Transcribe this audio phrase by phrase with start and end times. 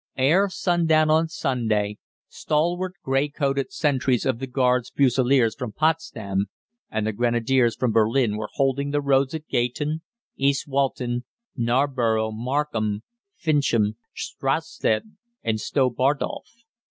[0.17, 6.47] Ere sundown on Sunday, stalwart grey coated sentries of the Guards Fusiliers from Potsdam,
[6.89, 10.01] and the Grenadiers from Berlin were holding the roads at Gayton,
[10.35, 11.25] East Walton,
[11.55, 13.03] Narborough, Markham,
[13.37, 15.03] Fincham, Stradsett,
[15.43, 16.49] and Stow Bardolph.